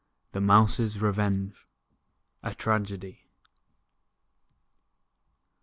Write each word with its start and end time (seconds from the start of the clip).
THE 0.31 0.41
MOUSE'S 0.41 0.99
REVENGE. 0.99 1.67
A 2.41 2.55
Tragedy. 2.55 3.27